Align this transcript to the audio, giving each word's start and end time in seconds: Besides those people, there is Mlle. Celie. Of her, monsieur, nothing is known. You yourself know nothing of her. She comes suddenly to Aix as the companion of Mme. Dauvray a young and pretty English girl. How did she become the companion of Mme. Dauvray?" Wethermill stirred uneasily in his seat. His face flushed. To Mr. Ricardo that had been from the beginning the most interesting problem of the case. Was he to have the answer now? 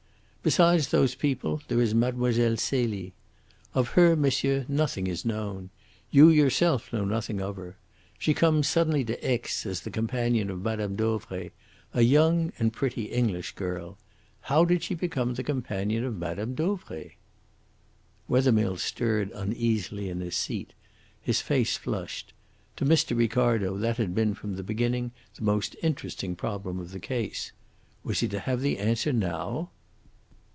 Besides 0.43 0.87
those 0.87 1.13
people, 1.13 1.61
there 1.67 1.79
is 1.79 1.93
Mlle. 1.93 2.57
Celie. 2.57 3.13
Of 3.75 3.89
her, 3.89 4.15
monsieur, 4.15 4.65
nothing 4.67 5.05
is 5.05 5.23
known. 5.23 5.69
You 6.09 6.29
yourself 6.29 6.91
know 6.91 7.05
nothing 7.05 7.39
of 7.39 7.57
her. 7.57 7.77
She 8.17 8.33
comes 8.33 8.67
suddenly 8.67 9.05
to 9.05 9.23
Aix 9.23 9.67
as 9.67 9.81
the 9.81 9.91
companion 9.91 10.49
of 10.49 10.63
Mme. 10.63 10.95
Dauvray 10.95 11.51
a 11.93 12.01
young 12.01 12.51
and 12.57 12.73
pretty 12.73 13.03
English 13.03 13.51
girl. 13.51 13.99
How 14.49 14.65
did 14.65 14.81
she 14.81 14.95
become 14.95 15.35
the 15.35 15.43
companion 15.43 16.03
of 16.03 16.17
Mme. 16.17 16.55
Dauvray?" 16.55 17.11
Wethermill 18.27 18.77
stirred 18.77 19.29
uneasily 19.35 20.09
in 20.09 20.21
his 20.21 20.35
seat. 20.35 20.73
His 21.21 21.39
face 21.41 21.77
flushed. 21.77 22.33
To 22.77 22.85
Mr. 22.85 23.15
Ricardo 23.15 23.77
that 23.77 23.97
had 23.97 24.15
been 24.15 24.33
from 24.33 24.55
the 24.55 24.63
beginning 24.63 25.11
the 25.35 25.43
most 25.43 25.75
interesting 25.83 26.35
problem 26.35 26.79
of 26.79 26.89
the 26.89 26.99
case. 26.99 27.51
Was 28.03 28.21
he 28.21 28.27
to 28.29 28.39
have 28.39 28.61
the 28.61 28.79
answer 28.79 29.13
now? 29.13 29.69